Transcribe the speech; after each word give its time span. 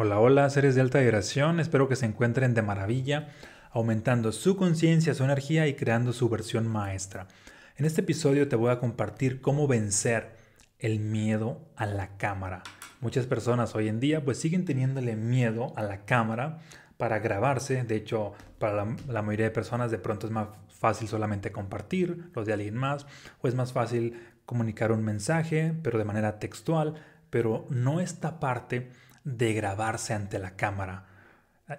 Hola, 0.00 0.20
hola, 0.20 0.48
seres 0.48 0.76
de 0.76 0.80
alta 0.80 1.00
vibración, 1.00 1.58
espero 1.58 1.88
que 1.88 1.96
se 1.96 2.06
encuentren 2.06 2.54
de 2.54 2.62
maravilla, 2.62 3.30
aumentando 3.72 4.30
su 4.30 4.56
conciencia, 4.56 5.12
su 5.12 5.24
energía 5.24 5.66
y 5.66 5.74
creando 5.74 6.12
su 6.12 6.28
versión 6.28 6.68
maestra. 6.68 7.26
En 7.74 7.84
este 7.84 8.02
episodio 8.02 8.46
te 8.46 8.54
voy 8.54 8.70
a 8.70 8.78
compartir 8.78 9.40
cómo 9.40 9.66
vencer 9.66 10.36
el 10.78 11.00
miedo 11.00 11.68
a 11.74 11.84
la 11.86 12.16
cámara. 12.16 12.62
Muchas 13.00 13.26
personas 13.26 13.74
hoy 13.74 13.88
en 13.88 13.98
día 13.98 14.24
pues 14.24 14.38
siguen 14.38 14.64
teniéndole 14.64 15.16
miedo 15.16 15.72
a 15.74 15.82
la 15.82 16.04
cámara 16.04 16.60
para 16.96 17.18
grabarse, 17.18 17.82
de 17.82 17.96
hecho 17.96 18.34
para 18.60 18.86
la, 19.08 19.22
mayoría 19.22 19.46
de 19.46 19.50
personas 19.50 19.90
de 19.90 19.98
pronto 19.98 20.28
es 20.28 20.32
más 20.32 20.46
fácil 20.68 21.08
solamente 21.08 21.50
compartir 21.50 22.30
los 22.36 22.46
de 22.46 22.52
alguien 22.52 22.76
más 22.76 23.04
o 23.40 23.48
es 23.48 23.56
más 23.56 23.72
fácil 23.72 24.14
comunicar 24.46 24.92
un 24.92 25.04
mensaje 25.04 25.74
pero 25.82 25.98
de 25.98 26.04
manera 26.04 26.38
textual, 26.38 26.94
pero 27.30 27.66
no 27.68 27.98
esta 27.98 28.38
parte 28.38 28.92
de 29.24 29.52
grabarse 29.54 30.14
ante 30.14 30.38
la 30.38 30.56
cámara 30.56 31.06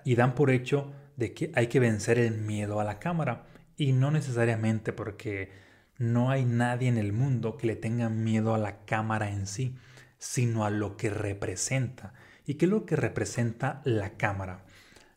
y 0.03 0.15
dan 0.15 0.35
por 0.35 0.51
hecho 0.51 0.93
de 1.17 1.33
que 1.33 1.51
hay 1.55 1.67
que 1.67 1.79
vencer 1.79 2.19
el 2.19 2.37
miedo 2.37 2.79
a 2.79 2.83
la 2.83 2.99
cámara 2.99 3.45
y 3.75 3.93
no 3.93 4.11
necesariamente 4.11 4.93
porque 4.93 5.51
no 5.97 6.31
hay 6.31 6.45
nadie 6.45 6.87
en 6.87 6.97
el 6.97 7.11
mundo 7.13 7.57
que 7.57 7.67
le 7.67 7.75
tenga 7.75 8.09
miedo 8.09 8.53
a 8.53 8.57
la 8.57 8.85
cámara 8.85 9.29
en 9.31 9.47
sí, 9.47 9.75
sino 10.17 10.65
a 10.65 10.69
lo 10.69 10.95
que 10.95 11.09
representa. 11.09 12.13
¿Y 12.45 12.55
qué 12.55 12.65
es 12.65 12.71
lo 12.71 12.85
que 12.85 12.95
representa 12.95 13.81
la 13.83 14.11
cámara? 14.11 14.65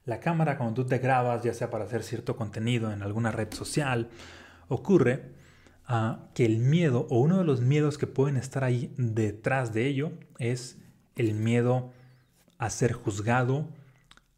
La 0.04 0.18
cámara 0.18 0.58
cuando 0.58 0.82
tú 0.82 0.88
te 0.88 0.98
grabas, 0.98 1.44
ya 1.44 1.54
sea 1.54 1.70
para 1.70 1.84
hacer 1.84 2.02
cierto 2.02 2.36
contenido 2.36 2.92
en 2.92 3.02
alguna 3.02 3.30
red 3.30 3.52
social, 3.52 4.10
ocurre 4.68 5.30
uh, 5.88 6.16
que 6.34 6.44
el 6.44 6.58
miedo 6.58 7.06
o 7.10 7.20
uno 7.20 7.38
de 7.38 7.44
los 7.44 7.60
miedos 7.60 7.96
que 7.98 8.08
pueden 8.08 8.36
estar 8.36 8.64
ahí 8.64 8.92
detrás 8.96 9.72
de 9.72 9.86
ello 9.86 10.12
es 10.38 10.78
el 11.14 11.34
miedo 11.34 11.92
a 12.62 12.70
ser 12.70 12.92
juzgado, 12.92 13.66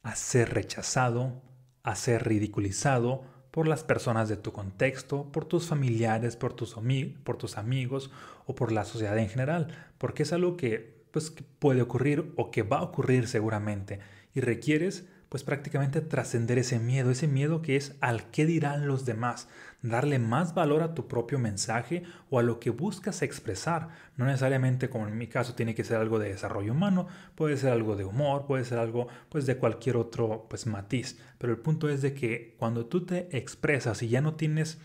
a 0.03 0.17
ser 0.17 0.55
rechazado, 0.55 1.43
a 1.83 1.95
ser 1.95 2.27
ridiculizado 2.27 3.23
por 3.51 3.69
las 3.69 3.85
personas 3.85 4.31
de 4.31 4.39
tu 4.39 4.51
contexto, 4.51 5.31
por 5.31 5.45
tus 5.45 5.67
familiares, 5.67 6.35
por 6.35 6.55
tus, 6.55 6.75
por 7.23 7.37
tus 7.37 7.59
amigos 7.59 8.11
o 8.47 8.55
por 8.55 8.73
la 8.73 8.87
sociedad 8.87 9.19
en 9.19 9.29
general, 9.29 9.91
porque 9.99 10.23
es 10.23 10.33
algo 10.33 10.57
que, 10.57 11.05
pues, 11.11 11.31
que 11.31 11.43
puede 11.43 11.83
ocurrir 11.83 12.33
o 12.37 12.51
que 12.51 12.63
va 12.63 12.79
a 12.79 12.85
ocurrir 12.85 13.29
seguramente 13.29 14.01
y 14.35 14.41
requieres 14.41 15.05
pues 15.35 15.43
prácticamente 15.43 16.01
trascender 16.01 16.59
ese 16.59 16.79
miedo, 16.79 17.11
ese 17.11 17.27
miedo 17.27 17.61
que 17.61 17.75
es 17.75 17.97
al 18.01 18.31
qué 18.31 18.47
dirán 18.47 18.87
los 18.87 19.05
demás, 19.05 19.49
darle 19.83 20.21
más 20.21 20.55
valor 20.55 20.85
a 20.85 20.95
tu 20.95 21.09
propio 21.09 21.41
mensaje 21.41 22.05
o 22.31 22.39
a 22.39 22.45
lo 22.45 22.61
que 22.61 22.71
buscas 22.71 23.21
expresar. 23.21 23.89
No 24.17 24.27
necesariamente, 24.27 24.89
como 24.89 25.09
en 25.09 25.19
mi 25.19 25.27
caso, 25.27 25.57
tiene 25.57 25.75
que 25.75 25.83
ser 25.83 25.97
algo 25.97 26.21
de 26.21 26.29
desarrollo 26.29 26.71
humano, 26.71 27.09
puede 27.35 27.57
ser 27.57 27.73
algo 27.73 27.97
de 27.97 28.05
humor, 28.05 28.47
puede 28.47 28.65
ser 28.65 28.79
algo 28.79 29.09
pues 29.29 29.45
de 29.45 29.57
cualquier 29.57 29.97
otro 29.97 30.47
pues 30.49 30.69
matiz. 30.69 31.19
Pero 31.39 31.53
el 31.53 31.59
punto 31.59 31.89
es 31.89 32.01
de 32.01 32.15
que 32.15 32.55
cuando 32.57 32.87
tú 32.87 33.05
te 33.05 33.37
expresas 33.37 34.05
y 34.05 34.09
ya 34.11 34.21
no 34.21 34.37
tienes 34.37 34.79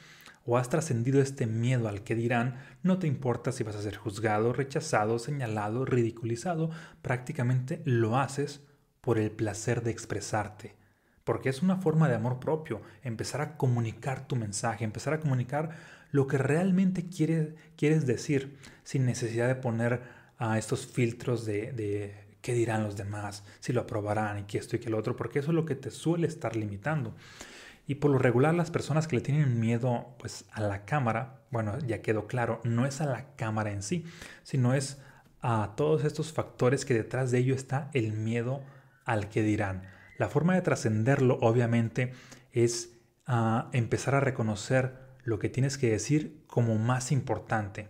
o 0.48 0.58
has 0.58 0.68
trascendido 0.68 1.22
este 1.22 1.46
miedo 1.46 1.88
al 1.88 2.02
que 2.02 2.16
dirán, 2.16 2.56
no 2.82 2.98
te 2.98 3.06
importa 3.06 3.52
si 3.52 3.64
vas 3.64 3.76
a 3.76 3.84
ser 3.84 3.98
juzgado, 3.98 4.52
rechazado, 4.52 5.20
señalado, 5.20 5.86
ridiculizado, 5.86 6.72
prácticamente 7.04 7.84
lo 7.86 8.18
haces 8.18 8.62
por 9.02 9.18
el 9.18 9.32
placer 9.32 9.84
de 9.84 9.92
expresarte. 9.92 10.76
Porque 11.24 11.50
es 11.50 11.62
una 11.62 11.78
forma 11.78 12.10
de 12.10 12.16
amor 12.16 12.40
propio, 12.40 12.82
empezar 13.04 13.42
a 13.42 13.58
comunicar 13.58 14.28
tu 14.28 14.36
mensaje, 14.36 14.84
empezar 14.84 15.14
a 15.14 15.20
comunicar 15.20 15.72
lo 16.12 16.28
que 16.28 16.38
realmente 16.38 17.08
quieres, 17.08 17.50
quieres 17.76 18.06
decir, 18.06 18.58
sin 18.84 19.06
necesidad 19.06 19.48
de 19.48 19.56
poner 19.56 20.02
a 20.38 20.58
estos 20.58 20.88
filtros 20.88 21.46
de, 21.46 21.72
de 21.74 22.16
qué 22.42 22.54
dirán 22.54 22.84
los 22.84 22.96
demás, 22.96 23.44
si 23.60 23.74
lo 23.74 23.82
aprobarán 23.82 24.40
y 24.40 24.44
que 24.44 24.58
esto 24.58 24.76
y 24.76 24.80
que 24.80 24.90
lo 24.90 24.98
otro, 24.98 25.16
porque 25.16 25.40
eso 25.40 25.52
es 25.52 25.56
lo 25.56 25.66
que 25.66 25.76
te 25.76 25.92
suele 25.92 26.28
estar 26.28 26.56
limitando. 26.56 27.16
Y 27.86 27.96
por 27.96 28.12
lo 28.12 28.20
regular 28.20 28.54
las 28.54 28.72
personas 28.72 29.08
que 29.08 29.16
le 29.16 29.22
tienen 29.22 29.60
miedo 29.60 30.16
pues 30.20 30.46
a 30.52 30.62
la 30.62 30.86
cámara, 30.86 31.42
bueno, 31.50 31.78
ya 31.80 32.02
quedó 32.02 32.28
claro, 32.28 32.62
no 32.64 32.86
es 32.86 33.02
a 33.02 33.06
la 33.06 33.36
cámara 33.36 33.72
en 33.72 33.82
sí, 33.82 34.06
sino 34.44 34.74
es 34.74 35.00
a 35.42 35.74
todos 35.76 36.04
estos 36.04 36.32
factores 36.32 36.86
que 36.86 36.94
detrás 36.94 37.32
de 37.32 37.40
ello 37.40 37.56
está 37.56 37.90
el 37.94 38.14
miedo 38.14 38.62
al 39.10 39.28
que 39.28 39.42
dirán. 39.42 39.88
La 40.20 40.30
forma 40.30 40.54
de 40.54 40.62
trascenderlo, 40.62 41.40
obviamente, 41.42 42.14
es 42.52 42.92
ah, 43.26 43.70
empezar 43.74 44.14
a 44.14 44.20
reconocer 44.20 45.00
lo 45.24 45.40
que 45.40 45.50
tienes 45.50 45.80
que 45.80 45.90
decir 45.90 46.44
como 46.46 46.78
más 46.78 47.12
importante 47.12 47.90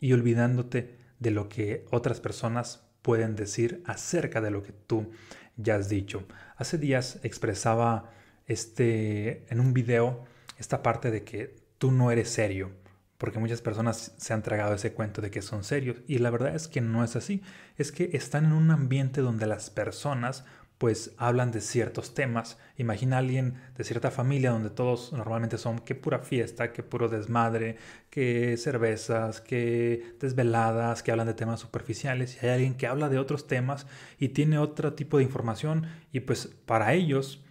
y 0.00 0.12
olvidándote 0.12 0.98
de 1.20 1.30
lo 1.30 1.48
que 1.48 1.86
otras 1.92 2.20
personas 2.20 2.84
pueden 3.00 3.36
decir 3.36 3.84
acerca 3.86 4.40
de 4.40 4.50
lo 4.50 4.64
que 4.64 4.72
tú 4.72 5.12
ya 5.56 5.76
has 5.76 5.88
dicho. 5.88 6.26
Hace 6.56 6.78
días 6.78 7.20
expresaba 7.22 8.10
este 8.46 9.46
en 9.52 9.60
un 9.60 9.72
video 9.72 10.24
esta 10.58 10.82
parte 10.82 11.12
de 11.12 11.22
que 11.22 11.54
tú 11.78 11.92
no 11.92 12.10
eres 12.10 12.28
serio 12.28 12.72
porque 13.18 13.38
muchas 13.38 13.62
personas 13.62 14.12
se 14.16 14.32
han 14.32 14.42
tragado 14.42 14.74
ese 14.74 14.92
cuento 14.92 15.20
de 15.20 15.30
que 15.30 15.42
son 15.42 15.64
serios 15.64 15.98
y 16.06 16.18
la 16.18 16.30
verdad 16.30 16.54
es 16.54 16.68
que 16.68 16.80
no 16.80 17.04
es 17.04 17.16
así, 17.16 17.42
es 17.76 17.92
que 17.92 18.10
están 18.12 18.46
en 18.46 18.52
un 18.52 18.70
ambiente 18.70 19.20
donde 19.20 19.46
las 19.46 19.70
personas 19.70 20.44
pues 20.78 21.12
hablan 21.16 21.52
de 21.52 21.62
ciertos 21.62 22.12
temas. 22.12 22.58
Imagina 22.76 23.16
a 23.16 23.20
alguien 23.20 23.54
de 23.76 23.84
cierta 23.84 24.10
familia 24.10 24.50
donde 24.50 24.68
todos 24.68 25.12
normalmente 25.12 25.56
son 25.56 25.78
que 25.78 25.94
pura 25.94 26.18
fiesta, 26.18 26.72
que 26.72 26.82
puro 26.82 27.08
desmadre, 27.08 27.76
que 28.10 28.56
cervezas, 28.58 29.40
que 29.40 30.16
desveladas, 30.20 31.02
que 31.02 31.12
hablan 31.12 31.28
de 31.28 31.34
temas 31.34 31.60
superficiales 31.60 32.36
y 32.36 32.46
hay 32.46 32.52
alguien 32.52 32.74
que 32.74 32.86
habla 32.86 33.08
de 33.08 33.18
otros 33.18 33.46
temas 33.46 33.86
y 34.18 34.28
tiene 34.30 34.58
otro 34.58 34.92
tipo 34.92 35.16
de 35.16 35.24
información 35.24 35.86
y 36.12 36.20
pues 36.20 36.46
para 36.66 36.92
ellos 36.92 37.42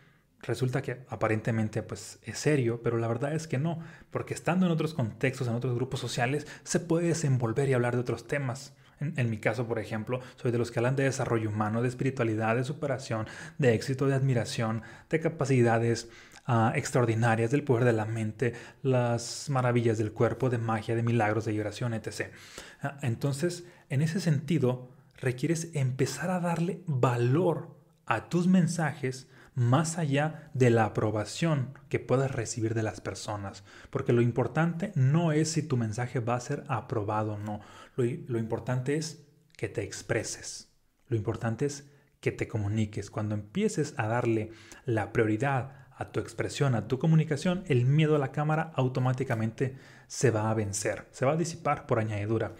resulta 0.45 0.81
que 0.81 1.03
aparentemente 1.09 1.83
pues 1.83 2.19
es 2.23 2.37
serio, 2.37 2.81
pero 2.83 2.97
la 2.97 3.07
verdad 3.07 3.33
es 3.33 3.47
que 3.47 3.57
no, 3.57 3.79
porque 4.11 4.33
estando 4.33 4.65
en 4.65 4.71
otros 4.71 4.93
contextos, 4.93 5.47
en 5.47 5.55
otros 5.55 5.75
grupos 5.75 5.99
sociales, 5.99 6.47
se 6.63 6.79
puede 6.79 7.07
desenvolver 7.07 7.69
y 7.69 7.73
hablar 7.73 7.95
de 7.95 8.01
otros 8.01 8.27
temas. 8.27 8.73
En, 9.01 9.29
mi 9.29 9.39
caso, 9.39 9.67
por 9.67 9.77
ejemplo, 9.77 10.21
soy 10.37 10.51
de 10.51 10.57
los 10.57 10.71
que 10.71 10.79
hablan 10.79 10.95
de 10.95 11.03
desarrollo 11.03 11.49
humano, 11.49 11.81
de 11.81 11.89
espiritualidad, 11.89 12.55
de 12.55 12.63
superación, 12.63 13.27
de 13.57 13.73
éxito, 13.73 14.07
de 14.07 14.15
admiración, 14.15 14.83
de 15.09 15.19
capacidades 15.19 16.09
uh, 16.47 16.69
extraordinarias, 16.73 17.51
del 17.51 17.65
poder 17.65 17.83
de 17.83 17.91
la 17.91 18.05
mente, 18.05 18.53
las 18.83 19.49
maravillas 19.49 19.97
del 19.97 20.13
cuerpo, 20.13 20.49
de 20.49 20.59
magia, 20.59 20.95
de 20.95 21.03
milagros, 21.03 21.43
de 21.43 21.51
vibración, 21.51 21.93
etc. 21.93 22.31
Uh, 22.83 22.87
entonces, 23.01 23.65
en 23.89 24.01
ese 24.01 24.21
sentido, 24.21 24.89
requieres 25.17 25.71
empezar 25.73 26.29
a 26.29 26.39
darle 26.39 26.81
valor 26.85 27.75
a 28.05 28.29
tus 28.29 28.47
mensajes 28.47 29.27
más 29.55 29.97
allá 29.97 30.51
de 30.53 30.69
la 30.69 30.85
aprobación 30.85 31.73
que 31.89 31.99
puedas 31.99 32.31
recibir 32.31 32.73
de 32.73 32.83
las 32.83 33.01
personas. 33.01 33.63
Porque 33.89 34.13
lo 34.13 34.21
importante 34.21 34.91
no 34.95 35.31
es 35.31 35.51
si 35.51 35.63
tu 35.63 35.77
mensaje 35.77 36.19
va 36.19 36.35
a 36.35 36.41
ser 36.41 36.63
aprobado 36.67 37.33
o 37.33 37.37
no. 37.37 37.61
Lo, 37.95 38.03
lo 38.27 38.37
importante 38.37 38.95
es 38.95 39.25
que 39.57 39.69
te 39.69 39.81
expreses. 39.81 40.69
Lo 41.07 41.15
importante 41.15 41.65
es 41.65 41.89
que 42.19 42.31
te 42.31 42.47
comuniques. 42.47 43.09
Cuando 43.09 43.35
empieces 43.35 43.93
a 43.97 44.07
darle 44.07 44.51
la 44.85 45.13
prioridad 45.13 45.85
a 45.97 46.11
tu 46.11 46.19
expresión, 46.19 46.75
a 46.75 46.87
tu 46.87 46.99
comunicación, 46.99 47.63
el 47.67 47.85
miedo 47.85 48.15
a 48.15 48.19
la 48.19 48.31
cámara 48.31 48.71
automáticamente 48.75 49.77
se 50.07 50.31
va 50.31 50.49
a 50.49 50.53
vencer, 50.53 51.07
se 51.11 51.25
va 51.25 51.33
a 51.33 51.37
disipar 51.37 51.85
por 51.85 51.99
añadidura 51.99 52.53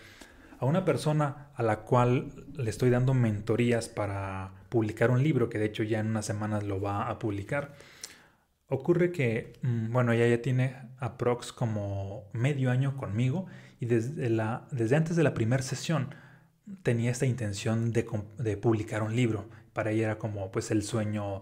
a 0.65 0.69
una 0.69 0.85
persona 0.85 1.49
a 1.55 1.63
la 1.63 1.81
cual 1.81 2.31
le 2.57 2.69
estoy 2.69 2.89
dando 2.89 3.13
mentorías 3.13 3.89
para 3.89 4.51
publicar 4.69 5.11
un 5.11 5.23
libro, 5.23 5.49
que 5.49 5.57
de 5.57 5.65
hecho 5.65 5.83
ya 5.83 5.99
en 5.99 6.07
unas 6.07 6.25
semanas 6.25 6.63
lo 6.63 6.81
va 6.81 7.09
a 7.09 7.19
publicar, 7.19 7.73
ocurre 8.67 9.11
que, 9.11 9.53
mm, 9.61 9.91
bueno, 9.91 10.11
ella 10.11 10.27
ya 10.27 10.41
tiene 10.41 10.75
aprox 10.99 11.53
como 11.53 12.25
medio 12.33 12.71
año 12.71 12.97
conmigo 12.97 13.45
y 13.79 13.85
desde, 13.85 14.29
la, 14.29 14.67
desde 14.71 14.95
antes 14.95 15.15
de 15.15 15.23
la 15.23 15.33
primera 15.33 15.63
sesión 15.63 16.15
tenía 16.83 17.11
esta 17.11 17.25
intención 17.25 17.91
de, 17.91 18.03
publicar 18.57 19.03
un 19.03 19.15
libro. 19.15 19.49
Para 19.73 19.91
ella 19.91 20.05
era 20.05 20.17
como 20.17 20.51
pues 20.51 20.71
el 20.71 20.83
sueño 20.83 21.37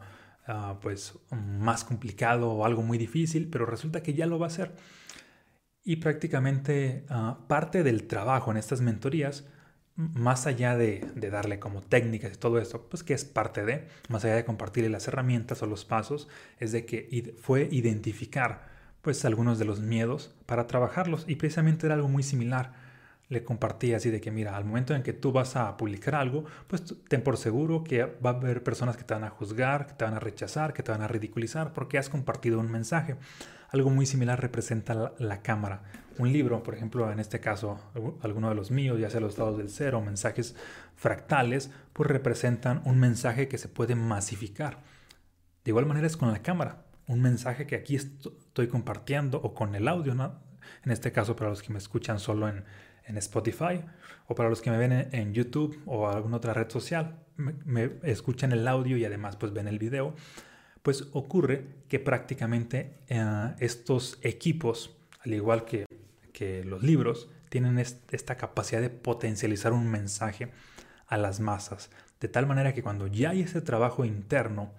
uh, 0.47 0.79
pues 0.81 1.17
más 1.31 1.83
complicado 1.83 2.51
o 2.51 2.65
algo 2.65 2.81
muy 2.81 2.97
difícil, 2.97 3.47
pero 3.49 3.65
resulta 3.65 4.03
que 4.03 4.13
ya 4.13 4.25
lo 4.25 4.39
va 4.39 4.47
a 4.47 4.49
hacer. 4.49 4.73
Y 5.83 5.97
prácticamente 5.97 7.05
ah, 7.09 7.39
parte 7.47 7.83
del 7.83 8.07
trabajo 8.07 8.51
en 8.51 8.57
estas 8.57 8.81
mentorías, 8.81 9.45
más 9.95 10.47
allá 10.47 10.75
de, 10.75 11.05
darle 11.15 11.59
como 11.59 11.81
técnicas 11.81 12.33
y 12.33 12.37
todo 12.37 12.57
esto, 12.57 12.87
pues 12.89 13.03
que 13.03 13.13
es 13.13 13.25
parte 13.25 13.63
de, 13.65 13.87
más 14.09 14.25
allá 14.25 14.35
de 14.35 14.45
compartirle 14.45 14.89
las 14.89 15.07
herramientas 15.07 15.61
o 15.61 15.67
los 15.67 15.85
pasos, 15.85 16.27
es 16.59 16.71
de 16.71 16.85
que 16.85 17.35
fue 17.41 17.67
identificar 17.71 18.71
pues 19.01 19.23
algunos 19.25 19.59
de 19.59 19.65
los 19.65 19.81
miedos 19.81 20.33
para 20.45 20.65
trabajarlos 20.65 21.25
y 21.27 21.35
precisamente 21.35 21.85
era 21.85 21.95
algo 21.95 22.07
muy 22.07 22.23
similar. 22.23 22.71
Le 23.29 23.43
compartí 23.43 23.93
así 23.93 24.09
de 24.09 24.21
que 24.21 24.31
mira, 24.31 24.55
al 24.55 24.65
momento 24.65 24.95
en 24.95 25.03
que 25.03 25.13
tú 25.13 25.31
vas 25.31 25.55
a 25.55 25.75
publicar 25.75 26.15
algo, 26.15 26.45
pues 26.67 26.83
ten 27.07 27.21
por 27.21 27.37
seguro 27.37 27.83
que 27.83 28.05
va 28.05 28.31
a 28.31 28.33
haber 28.33 28.63
personas 28.63 28.95
que 28.95 29.03
te 29.03 29.13
van 29.13 29.23
a 29.23 29.29
juzgar, 29.29 29.87
que 29.87 29.93
te 29.93 30.05
van 30.05 30.13
a 30.13 30.19
rechazar, 30.19 30.73
que 30.73 30.83
te 30.83 30.91
van 30.91 31.01
a 31.01 31.07
ridiculizar 31.07 31.73
porque 31.73 31.97
has 31.97 32.09
compartido 32.09 32.59
un 32.59 32.71
mensaje. 32.71 33.15
Algo 33.73 33.89
muy 33.89 34.05
similar 34.05 34.39
representa 34.39 35.13
la, 35.17 35.41
cámara. 35.41 35.83
Un 36.17 36.31
libro, 36.31 36.63
por 36.63 36.75
ejemplo, 36.75 37.11
en 37.11 37.19
este 37.19 37.39
caso, 37.39 37.79
alguno 38.21 38.47
de 38.47 38.55
los 38.55 38.71
míos, 38.71 38.99
ya 38.99 39.09
sea 39.09 39.19
los 39.19 39.31
estados 39.31 39.57
del 39.57 39.69
cero, 39.69 39.99
mensajes 39.99 40.55
fractales, 40.95 41.71
pues 41.91 42.09
representan 42.09 42.81
un 42.85 42.99
mensaje 42.99 43.47
que 43.47 43.57
se 43.57 43.67
puede 43.67 43.95
masificar. 43.95 44.77
De 45.65 45.71
igual 45.71 45.85
manera 45.85 46.07
es 46.07 46.15
con 46.15 46.31
la 46.31 46.41
cámara. 46.41 46.85
Un 47.07 47.21
mensaje 47.21 47.67
que 47.67 47.75
aquí 47.75 47.95
estoy 47.95 48.67
compartiendo 48.67 49.41
o 49.41 49.53
con 49.53 49.75
el 49.75 49.87
audio, 49.89 50.15
¿no? 50.15 50.39
en 50.85 50.91
este 50.91 51.11
caso 51.11 51.35
para 51.35 51.49
los 51.49 51.61
que 51.61 51.71
me 51.71 51.79
escuchan 51.79 52.19
solo 52.19 52.47
en, 52.47 52.63
Spotify 53.17 53.81
o 54.27 54.35
para 54.35 54.49
los 54.49 54.61
que 54.61 54.71
me 54.71 54.77
ven 54.77 55.09
en, 55.11 55.33
YouTube 55.33 55.81
o 55.85 56.07
alguna 56.07 56.37
otra 56.37 56.53
red 56.53 56.69
social, 56.69 57.19
me, 57.35 57.91
escuchan 58.03 58.53
el 58.53 58.65
audio 58.65 58.95
y 58.95 59.03
además 59.03 59.35
pues 59.35 59.51
ven 59.51 59.67
el 59.67 59.77
video, 59.77 60.15
pues 60.83 61.07
ocurre 61.13 61.65
que 61.89 61.99
prácticamente 61.99 62.99
eh, 63.07 63.55
estos 63.59 64.19
equipos, 64.21 64.95
al 65.25 65.33
igual 65.33 65.65
que, 65.65 65.85
que 66.31 66.63
los 66.63 66.83
libros, 66.83 67.29
tienen 67.49 67.79
esta 67.79 68.37
capacidad 68.37 68.81
de 68.81 68.89
potencializar 68.91 69.73
un 69.73 69.89
mensaje 69.89 70.49
a 71.07 71.17
las 71.17 71.39
masas, 71.39 71.89
de 72.19 72.27
tal 72.27 72.45
manera 72.45 72.73
que 72.73 72.83
cuando 72.83 73.07
ya 73.07 73.31
hay 73.31 73.41
ese 73.41 73.61
trabajo 73.61 74.05
interno, 74.05 74.71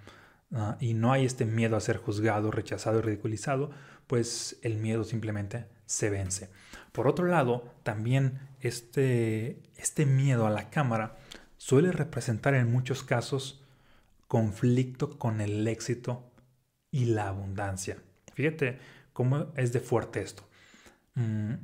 Ah, 0.57 0.77
y 0.79 0.95
no 0.95 1.13
hay 1.13 1.25
este 1.25 1.45
miedo 1.45 1.77
a 1.77 1.81
ser 1.81 1.97
juzgado, 1.97 2.53
rechazado 2.53 3.01
y 3.01 3.03
ridiculizado, 3.03 3.71
pues 4.07 4.57
el 4.63 4.77
miedo 4.77 5.03
simplemente 5.03 5.67
se 5.87 6.11
vence. 6.11 6.49
Por 6.93 7.09
otro 7.09 7.27
lado, 7.27 7.65
también 7.83 8.39
este, 8.61 9.61
este 9.77 10.07
miedo 10.07 10.47
a 10.47 10.51
la 10.51 10.71
cámara 10.71 11.17
suele 11.57 11.91
representar 11.91 12.55
en 12.55 12.71
muchos 12.71 13.03
casos 13.03 13.64
conflicto 14.29 15.19
con 15.19 15.41
el 15.41 15.67
éxito 15.67 16.31
y 16.91 17.07
la 17.07 17.29
abundancia. 17.29 17.99
Fíjate 18.35 18.79
cómo 19.13 19.53
es 19.57 19.73
de 19.73 19.81
fuerte 19.81 20.23
esto. 20.23 20.49
Mm, 21.15 21.55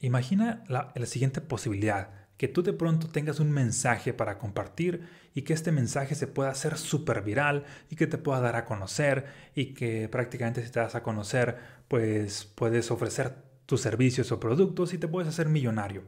imagina 0.00 0.64
la, 0.68 0.92
siguiente 1.06 1.40
posibilidad 1.40 2.10
que 2.36 2.48
tú 2.48 2.62
de 2.62 2.72
pronto 2.72 3.08
tengas 3.08 3.38
un 3.38 3.50
mensaje 3.50 4.14
para 4.14 4.38
compartir 4.38 5.06
y 5.34 5.42
que 5.42 5.52
este 5.52 5.72
mensaje 5.72 6.14
se 6.14 6.26
pueda 6.26 6.50
hacer 6.50 6.78
súper 6.78 7.22
viral 7.22 7.64
y 7.90 7.96
que 7.96 8.06
te 8.06 8.16
pueda 8.16 8.40
dar 8.40 8.56
a 8.56 8.64
conocer 8.64 9.26
y 9.54 9.74
que 9.74 10.08
prácticamente 10.08 10.64
si 10.64 10.72
te 10.72 10.80
das 10.80 10.94
a 10.94 11.02
conocer 11.02 11.58
pues 11.86 12.46
puedes 12.46 12.90
ofrecer 12.90 13.34
tus 13.66 13.82
servicios 13.82 14.32
o 14.32 14.40
productos 14.40 14.94
y 14.94 14.98
te 14.98 15.06
puedes 15.06 15.28
hacer 15.28 15.50
millonario. 15.50 16.04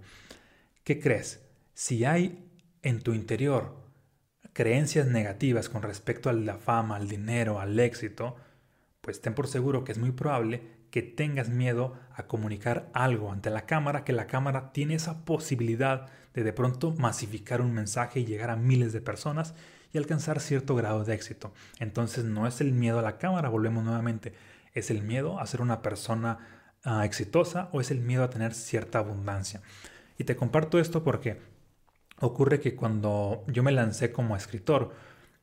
¿Qué 0.84 0.98
crees? 0.98 1.44
Si 1.74 2.04
hay 2.06 2.50
en 2.82 3.02
tu 3.02 3.12
interior 3.12 3.81
creencias 4.52 5.06
negativas 5.06 5.68
con 5.68 5.82
respecto 5.82 6.28
a 6.28 6.32
la 6.32 6.56
fama, 6.56 6.96
al 6.96 7.08
dinero, 7.08 7.60
al 7.60 7.78
éxito, 7.78 8.36
pues 9.00 9.20
ten 9.20 9.34
por 9.34 9.48
seguro 9.48 9.84
que 9.84 9.92
es 9.92 9.98
muy 9.98 10.12
probable 10.12 10.62
que 10.90 11.02
tengas 11.02 11.48
miedo 11.48 11.94
a 12.14 12.24
comunicar 12.24 12.90
algo 12.92 13.32
ante 13.32 13.50
la 13.50 13.64
cámara, 13.64 14.04
que 14.04 14.12
la 14.12 14.26
cámara 14.26 14.72
tiene 14.72 14.94
esa 14.94 15.24
posibilidad 15.24 16.08
de 16.34 16.44
de 16.44 16.52
pronto 16.52 16.92
masificar 16.92 17.60
un 17.60 17.72
mensaje 17.72 18.20
y 18.20 18.24
llegar 18.24 18.50
a 18.50 18.56
miles 18.56 18.92
de 18.92 19.00
personas 19.00 19.54
y 19.92 19.98
alcanzar 19.98 20.40
cierto 20.40 20.74
grado 20.74 21.04
de 21.04 21.14
éxito. 21.14 21.52
Entonces 21.78 22.24
no 22.24 22.46
es 22.46 22.60
el 22.60 22.72
miedo 22.72 22.98
a 22.98 23.02
la 23.02 23.18
cámara, 23.18 23.48
volvemos 23.48 23.84
nuevamente, 23.84 24.34
es 24.74 24.90
el 24.90 25.02
miedo 25.02 25.38
a 25.38 25.46
ser 25.46 25.60
una 25.60 25.82
persona 25.82 26.38
ah, 26.84 27.04
exitosa 27.04 27.68
o 27.72 27.80
es 27.80 27.90
el 27.90 28.00
miedo 28.00 28.24
a 28.24 28.30
tener 28.30 28.54
cierta 28.54 28.98
abundancia. 28.98 29.60
Y 30.18 30.24
te 30.24 30.36
comparto 30.36 30.78
esto 30.78 31.02
porque 31.04 31.40
ocurre 32.22 32.60
que 32.60 32.74
cuando 32.74 33.44
yo 33.48 33.62
me 33.62 33.72
lancé 33.72 34.12
como 34.12 34.36
escritor, 34.36 34.92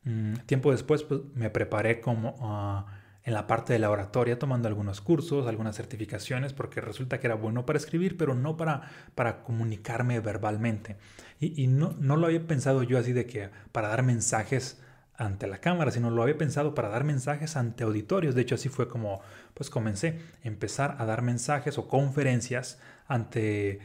mm, 0.04 0.34
tiempo 0.46 0.72
después 0.72 1.04
pues, 1.04 1.22
me 1.36 1.50
preparé 1.50 2.02
como... 2.02 2.36
Ah, 2.42 2.86
en 3.24 3.34
la 3.34 3.48
parte 3.48 3.74
de 3.74 3.80
la 3.80 3.92
oratoria 3.92 4.40
tomando 4.40 4.68
algunos 4.68 5.02
cursos, 5.02 5.48
algunas 5.48 5.76
certificaciones, 5.76 6.54
porque 6.54 6.82
resulta 6.82 7.20
que 7.20 7.28
era 7.28 7.36
bueno 7.36 7.66
para 7.66 7.78
escribir, 7.78 8.18
pero 8.18 8.34
no 8.34 8.58
para, 8.58 8.90
para 9.14 9.44
comunicarme 9.44 10.20
verbalmente. 10.20 10.98
Y, 11.40 11.68
no, 11.68 11.96
no 12.00 12.18
lo 12.18 12.28
había 12.28 12.46
pensado 12.48 12.84
yo 12.84 12.98
así 12.98 13.14
de 13.14 13.26
que 13.26 13.50
para 13.72 13.90
dar 13.90 14.04
mensajes 14.04 14.82
ante 15.16 15.48
la 15.48 15.60
cámara, 15.60 15.92
sino 15.92 16.10
lo 16.10 16.24
había 16.24 16.38
pensado 16.38 16.74
para 16.74 16.90
dar 16.90 17.04
mensajes 17.04 17.56
ante 17.56 17.84
auditorios. 17.84 18.36
De 18.36 18.42
hecho, 18.42 18.56
así 18.56 18.68
fue 18.68 18.88
como 18.88 19.22
pues 19.54 19.70
comencé, 19.70 20.20
empezar 20.44 20.96
a 20.98 21.06
dar 21.06 21.22
mensajes 21.22 21.78
o 21.78 21.88
conferencias 21.88 22.80
ante 23.08 23.80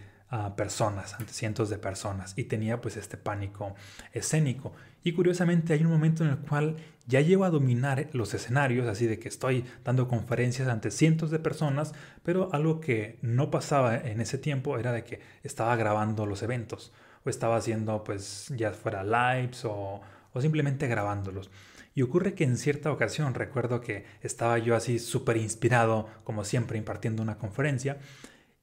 personas, 0.57 1.15
ante 1.15 1.33
cientos 1.33 1.71
de 1.71 1.79
personas. 1.79 2.35
Y 2.37 2.45
tenía 2.45 2.81
pues 2.81 2.97
este 2.97 3.17
pánico 3.17 3.75
escénico. 4.13 4.73
Y 5.03 5.13
curiosamente 5.13 5.73
hay 5.75 5.83
un 5.85 5.91
momento 5.91 6.25
en 6.25 6.31
el 6.31 6.39
cual 6.39 6.77
ya 7.07 7.21
llevo 7.21 7.45
a 7.45 7.51
dominar 7.51 8.09
los 8.13 8.33
escenarios, 8.33 8.87
así 8.89 9.07
de 9.07 9.19
que 9.19 9.29
estoy 9.29 9.65
dando 9.85 10.09
conferencias 10.09 10.69
ante 10.69 10.91
cientos 10.91 11.31
de 11.31 11.39
personas, 11.39 11.93
pero 12.23 12.49
algo 12.53 12.81
que 12.81 13.19
no 13.21 13.51
pasaba 13.51 13.97
en 13.97 14.21
ese 14.21 14.39
tiempo 14.39 14.79
era 14.79 14.93
de 14.93 15.05
que 15.05 15.21
estaba 15.43 15.77
grabando 15.77 16.25
los 16.25 16.43
eventos 16.43 16.93
o 17.25 17.31
estaba 17.31 17.57
haciendo 17.57 18.03
pues 18.05 18.53
ya 18.57 18.73
fuera 18.73 19.05
lives 19.05 19.65
o, 19.65 20.01
o 20.33 20.41
simplemente 20.41 20.89
grabándolos. 20.89 21.51
Y 21.95 22.03
ocurre 22.03 22.35
que 22.35 22.45
en 22.45 22.57
cierta 22.57 22.91
ocasión 22.91 23.35
recuerdo 23.35 23.81
que 23.81 24.05
estaba 24.23 24.59
yo 24.59 24.75
así 24.75 24.99
súper 24.99 25.37
inspirado, 25.37 26.09
como 26.25 26.45
siempre, 26.45 26.77
impartiendo 26.77 27.23
una 27.23 27.39
conferencia, 27.39 27.99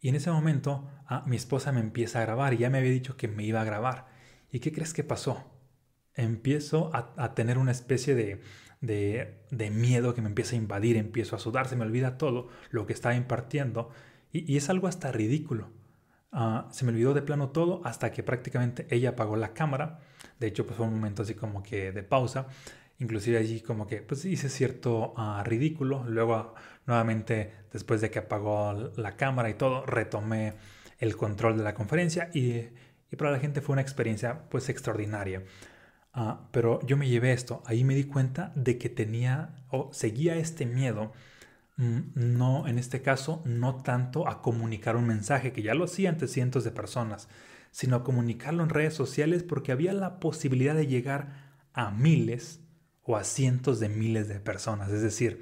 y 0.01 0.09
en 0.09 0.15
ese 0.15 0.31
momento 0.31 0.89
ah, 1.07 1.24
mi 1.25 1.36
esposa 1.36 1.71
me 1.71 1.80
empieza 1.80 2.19
a 2.19 2.25
grabar 2.25 2.53
y 2.53 2.57
ya 2.57 2.69
me 2.69 2.80
había 2.80 2.92
dicho 2.92 3.15
que 3.18 3.27
me 3.27 3.44
iba 3.44 3.62
a 3.62 3.65
grabar. 3.65 4.07
¿Y 4.51 4.59
qué 4.59 4.71
crees 4.74 4.94
que 4.94 5.03
pasó? 5.03 5.51
empiezo 6.15 6.92
a, 6.94 7.33
tener 7.33 7.57
una 7.57 7.71
especie 7.71 8.15
de, 8.15 8.42
de, 8.81 9.71
miedo 9.71 10.13
que 10.13 10.21
me 10.21 10.30
empieza 10.30 10.56
a 10.56 10.57
invadir, 10.57 10.98
empiezo 10.98 11.36
a 11.36 11.39
sudar, 11.39 11.68
se 11.68 11.75
me 11.75 11.86
olvida 11.86 12.18
todo 12.18 12.50
lo 12.69 12.86
que 12.86 12.94
estaba 12.94 13.15
impartiendo 13.15 13.89
y, 14.31 14.57
es 14.57 14.69
algo 14.69 14.88
hasta 14.88 15.12
ridículo. 15.12 15.69
Ah, 16.31 16.69
se 16.71 16.86
me 16.86 16.92
olvidó 16.92 17.13
de 17.13 17.21
plano 17.21 17.50
todo 17.50 17.81
hasta 17.86 18.12
que 18.12 18.24
prácticamente 18.24 18.88
ella 18.89 19.12
apagó 19.12 19.36
la 19.36 19.54
cámara. 19.54 20.00
De 20.39 20.47
hecho, 20.47 20.65
pues 20.65 20.77
fue 20.77 20.86
un 20.86 20.94
momento 20.94 21.24
así 21.24 21.36
como 21.36 21.62
que 21.62 21.92
de 21.92 22.04
pausa. 22.04 22.47
Inclusive 23.01 23.39
allí 23.39 23.62
como 23.62 23.88
que 23.88 24.03
pues 24.03 24.25
hice 24.25 24.48
cierto 24.48 25.13
ah, 25.18 25.44
ridículo. 25.44 26.06
Luego 26.07 26.53
nuevamente 26.86 27.51
después 27.74 28.00
de 28.00 28.12
que 28.12 28.19
apagó 28.19 28.92
la 28.95 29.18
cámara 29.18 29.50
y 29.50 29.56
todo, 29.56 29.86
retomé 29.86 30.53
el 31.00 31.18
control 31.18 31.57
de 31.57 31.63
la 31.63 31.74
conferencia 31.74 32.30
y, 32.31 32.69
y 33.12 33.15
para 33.18 33.31
la 33.31 33.39
gente 33.39 33.62
fue 33.62 33.74
una 33.74 33.81
experiencia 33.81 34.44
pues 34.50 34.69
extraordinaria. 34.69 35.44
Ah, 36.13 36.48
pero 36.51 36.80
yo 36.86 36.95
me 36.95 37.09
llevé 37.09 37.33
esto, 37.33 37.63
ahí 37.65 37.83
me 37.83 37.95
di 37.95 38.03
cuenta 38.03 38.51
de 38.56 38.77
que 38.77 38.89
tenía 38.89 39.56
o 39.69 39.92
seguía 39.94 40.36
este 40.36 40.65
miedo, 40.68 41.13
mm, 41.77 42.00
no 42.15 42.68
en 42.68 42.77
este 42.77 43.01
caso, 43.01 43.42
no 43.45 43.81
tanto 43.81 44.27
a 44.27 44.42
comunicar 44.44 44.95
un 44.95 45.07
mensaje, 45.07 45.54
que 45.54 45.63
ya 45.63 45.74
lo 45.74 45.86
hacía 45.86 46.09
ante 46.09 46.27
cientos 46.27 46.63
de 46.65 46.71
personas, 46.71 47.30
sino 47.71 47.95
a 47.95 48.04
comunicarlo 48.04 48.62
en 48.63 48.69
redes 48.69 48.94
sociales 48.94 49.44
porque 49.44 49.71
había 49.71 49.94
la 49.94 50.19
posibilidad 50.19 50.75
de 50.75 50.88
llegar 50.88 51.50
a 51.74 51.92
miles 51.92 52.60
o 53.03 53.15
a 53.15 53.24
cientos 53.24 53.80
de 53.80 53.90
miles 53.90 54.28
de 54.28 54.40
personas. 54.40 54.92
Es 54.92 55.02
decir, 55.02 55.42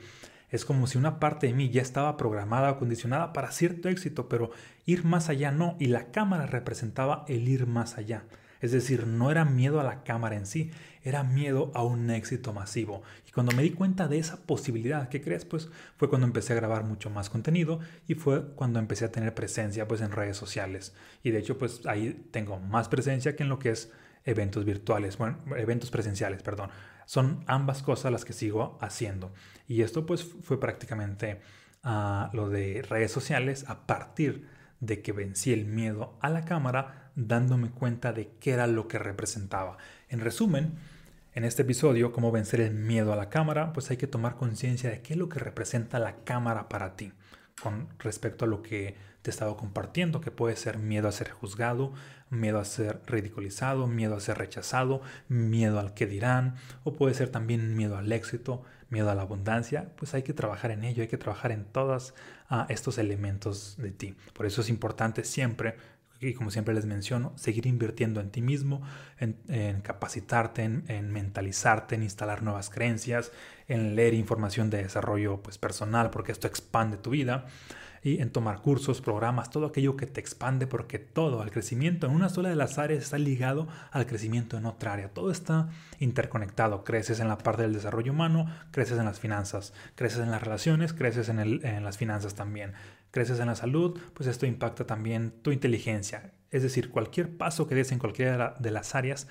es 0.49 0.65
como 0.65 0.87
si 0.87 0.97
una 0.97 1.19
parte 1.19 1.47
de 1.47 1.53
mí 1.53 1.69
ya 1.69 1.81
estaba 1.81 2.17
programada 2.17 2.71
o 2.71 2.79
condicionada 2.79 3.33
para 3.33 3.51
cierto 3.51 3.89
éxito, 3.89 4.27
pero 4.29 4.51
ir 4.85 5.05
más 5.05 5.29
allá 5.29 5.51
no, 5.51 5.75
y 5.79 5.87
la 5.87 6.11
cámara 6.11 6.45
representaba 6.45 7.25
el 7.27 7.47
ir 7.47 7.67
más 7.67 7.97
allá. 7.97 8.23
Es 8.61 8.71
decir, 8.71 9.07
no 9.07 9.31
era 9.31 9.45
miedo 9.45 9.79
a 9.79 9.83
la 9.83 10.03
cámara 10.03 10.35
en 10.35 10.45
sí, 10.45 10.71
era 11.01 11.23
miedo 11.23 11.71
a 11.75 11.83
un 11.83 12.09
éxito 12.09 12.51
masivo. 12.51 13.03
Y 13.27 13.31
cuando 13.31 13.55
me 13.55 13.63
di 13.63 13.71
cuenta 13.71 14.07
de 14.07 14.19
esa 14.19 14.37
posibilidad, 14.41 15.07
¿qué 15.07 15.21
crees? 15.21 15.45
Pues 15.45 15.69
fue 15.97 16.09
cuando 16.09 16.27
empecé 16.27 16.53
a 16.53 16.57
grabar 16.57 16.83
mucho 16.83 17.09
más 17.09 17.29
contenido 17.29 17.79
y 18.07 18.15
fue 18.15 18.53
cuando 18.55 18.79
empecé 18.79 19.05
a 19.05 19.11
tener 19.11 19.33
presencia 19.33 19.87
pues 19.87 20.01
en 20.01 20.11
redes 20.11 20.35
sociales. 20.35 20.93
Y 21.23 21.31
de 21.31 21.39
hecho 21.39 21.57
pues 21.57 21.85
ahí 21.85 22.27
tengo 22.31 22.59
más 22.59 22.89
presencia 22.89 23.35
que 23.35 23.43
en 23.43 23.49
lo 23.49 23.59
que 23.59 23.69
es 23.69 23.91
eventos 24.25 24.65
virtuales, 24.65 25.17
bueno, 25.17 25.37
eventos 25.55 25.89
presenciales, 25.89 26.43
perdón. 26.43 26.69
Son 27.09 27.43
ambas 27.47 27.81
cosas 27.81 28.11
las 28.11 28.23
que 28.23 28.33
sigo 28.33 28.77
haciendo. 28.81 29.33
Y 29.67 29.81
esto 29.81 30.05
pues 30.05 30.23
fue 30.23 30.59
prácticamente 30.59 31.41
ah, 31.81 32.29
lo 32.33 32.49
de 32.49 32.83
redes 32.87 33.11
sociales 33.11 33.65
a 33.67 33.87
partir 33.87 34.47
de 34.79 35.01
que 35.01 35.11
vencí 35.11 35.51
el 35.51 35.65
miedo 35.65 36.19
a 36.21 36.29
la 36.29 36.45
cámara 36.45 37.09
dándome 37.15 37.71
cuenta 37.71 38.13
de 38.13 38.29
qué 38.39 38.51
era 38.51 38.67
lo 38.67 38.87
que 38.87 38.99
representaba. 38.99 39.77
En 40.07 40.19
resumen, 40.19 40.73
en 41.33 41.45
este 41.45 41.63
episodio, 41.63 42.11
cómo 42.11 42.31
vencer 42.31 42.61
el 42.61 42.75
miedo 42.75 43.11
a 43.11 43.15
la 43.15 43.29
cámara, 43.29 43.73
pues 43.73 43.89
hay 43.89 43.97
que 43.97 44.05
tomar 44.05 44.35
conciencia 44.35 44.91
de 44.91 45.01
qué 45.01 45.13
es 45.13 45.17
lo 45.17 45.29
que 45.29 45.39
representa 45.39 45.97
la 45.97 46.17
cámara 46.17 46.69
para 46.69 46.95
ti 46.95 47.11
con 47.59 47.89
respecto 47.97 48.45
a 48.45 48.47
lo 48.47 48.61
que 48.61 48.93
te 49.21 49.29
he 49.29 49.33
estado 49.33 49.57
compartiendo, 49.57 50.21
que 50.21 50.31
puede 50.31 50.55
ser 50.55 50.77
miedo 50.77 51.07
a 51.07 51.11
ser 51.11 51.29
juzgado, 51.29 51.93
miedo 52.29 52.59
a 52.59 52.65
ser 52.65 53.01
ridiculizado, 53.05 53.87
miedo 53.87 54.15
a 54.15 54.19
ser 54.19 54.37
rechazado, 54.37 55.01
miedo 55.27 55.79
al 55.79 55.93
que 55.93 56.05
dirán, 56.05 56.55
o 56.83 56.93
puede 56.93 57.13
ser 57.13 57.29
también 57.29 57.75
miedo 57.75 57.97
al 57.97 58.11
éxito, 58.11 58.63
miedo 58.89 59.09
a 59.09 59.15
la 59.15 59.23
abundancia, 59.23 59.91
pues 59.97 60.13
hay 60.13 60.23
que 60.23 60.33
trabajar 60.33 60.71
en 60.71 60.83
ello, 60.83 61.01
hay 61.01 61.09
que 61.09 61.17
trabajar 61.17 61.51
en 61.51 61.65
todos 61.65 62.13
ah, 62.49 62.65
estos 62.69 62.97
elementos 62.97 63.75
de 63.77 63.91
ti. 63.91 64.15
Por 64.33 64.45
eso 64.45 64.61
es 64.61 64.69
importante 64.69 65.23
siempre 65.23 65.75
y 66.21 66.33
como 66.33 66.51
siempre 66.51 66.73
les 66.73 66.85
menciono, 66.85 67.31
seguir 67.37 67.65
invirtiendo 67.65 68.19
en 68.19 68.29
ti 68.29 68.41
mismo, 68.41 68.81
en, 69.19 69.81
capacitarte, 69.81 70.63
en, 70.63 71.11
mentalizarte, 71.11 71.95
en 71.95 72.03
instalar 72.03 72.43
nuevas 72.43 72.69
creencias, 72.69 73.31
en 73.67 73.95
leer 73.95 74.13
información 74.13 74.69
de 74.69 74.83
desarrollo 74.83 75.41
pues, 75.41 75.57
personal, 75.57 76.09
porque 76.09 76.33
esto 76.33 76.47
expande 76.47 76.97
tu 76.97 77.11
vida, 77.11 77.45
y 78.03 78.21
en 78.21 78.31
tomar 78.31 78.61
cursos, 78.61 79.01
programas, 79.01 79.49
todo 79.49 79.67
aquello 79.67 79.97
que 79.97 80.05
te 80.05 80.19
expande, 80.19 80.67
porque 80.67 80.99
todo, 80.99 81.43
el 81.43 81.51
crecimiento 81.51 82.07
en 82.07 82.13
una 82.13 82.29
sola 82.29 82.49
de 82.49 82.55
las 82.55 82.77
áreas 82.77 83.03
está 83.03 83.17
ligado 83.17 83.67
al 83.91 84.05
crecimiento 84.05 84.57
en 84.57 84.65
otra 84.65 84.93
área. 84.93 85.09
Todo 85.09 85.31
está 85.31 85.69
interconectado. 85.99 86.83
Creces 86.83 87.19
en 87.19 87.27
la 87.27 87.37
parte 87.37 87.63
del 87.63 87.73
desarrollo 87.73 88.11
humano, 88.11 88.47
creces 88.71 88.97
en 88.99 89.05
las 89.05 89.19
finanzas, 89.19 89.73
creces 89.95 90.19
en 90.19 90.31
las 90.31 90.41
relaciones, 90.41 90.93
creces 90.93 91.29
en, 91.29 91.83
las 91.83 91.97
finanzas 91.97 92.35
también 92.35 92.73
creces 93.11 93.39
en 93.39 93.47
la 93.47 93.55
salud, 93.55 93.99
pues 94.13 94.29
esto 94.29 94.45
impacta 94.45 94.85
también 94.85 95.31
tu 95.41 95.51
inteligencia. 95.51 96.31
Es 96.51 96.61
decir, 96.61 96.91
cualquier 96.91 97.35
paso 97.37 97.67
que 97.67 97.73
des 97.73 97.91
en 97.91 97.97
cualquiera 97.97 98.55
de 98.59 98.69
las 98.69 98.93
áreas 98.93 99.27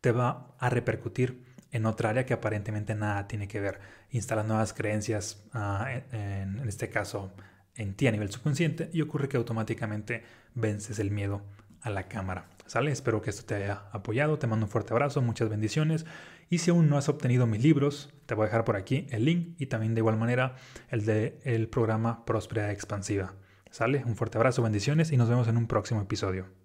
te 0.00 0.12
va 0.12 0.54
a 0.58 0.70
repercutir 0.70 1.42
en 1.72 1.86
otra 1.86 2.10
área 2.10 2.26
que 2.26 2.34
aparentemente 2.34 2.94
nada 2.94 3.28
tiene 3.28 3.48
que 3.48 3.60
ver. 3.60 3.80
Instalas 4.10 4.46
nuevas 4.46 4.72
creencias, 4.72 5.44
ah, 5.52 5.88
en, 6.12 6.60
este 6.68 6.88
caso 6.90 7.32
en 7.76 7.94
ti 7.94 8.06
a 8.06 8.12
nivel 8.12 8.30
subconsciente, 8.30 8.90
y 8.92 9.00
ocurre 9.00 9.28
que 9.28 9.36
automáticamente 9.36 10.22
vences 10.54 10.98
el 10.98 11.10
miedo 11.10 11.42
a 11.82 11.90
la 11.90 12.08
cámara. 12.08 12.46
¿Sale? 12.66 12.92
Espero 12.92 13.20
que 13.20 13.30
esto 13.30 13.44
te 13.44 13.56
haya 13.56 13.82
apoyado. 13.90 14.38
Te 14.38 14.46
mando 14.46 14.66
un 14.66 14.70
fuerte 14.70 14.92
abrazo, 14.92 15.22
muchas 15.22 15.48
bendiciones. 15.48 16.06
Y 16.50 16.58
si 16.58 16.70
aún 16.70 16.88
no 16.88 16.96
has 16.96 17.08
obtenido 17.08 17.46
mis 17.46 17.62
libros, 17.62 18.10
te 18.26 18.34
voy 18.34 18.44
a 18.44 18.46
dejar 18.46 18.64
por 18.64 18.76
aquí 18.76 19.06
el 19.10 19.24
link 19.24 19.56
y 19.58 19.66
también 19.66 19.94
de 19.94 20.00
igual 20.00 20.16
manera 20.16 20.54
el 20.88 21.04
del 21.04 21.34
el 21.42 21.68
programa 21.68 22.24
Próspera 22.24 22.70
Expansiva. 22.70 23.34
¿Sale? 23.70 24.04
Un 24.04 24.16
fuerte 24.16 24.38
abrazo, 24.38 24.62
bendiciones 24.62 25.12
y 25.12 25.16
nos 25.16 25.28
vemos 25.28 25.48
en 25.48 25.56
un 25.56 25.66
próximo 25.66 26.00
episodio. 26.00 26.59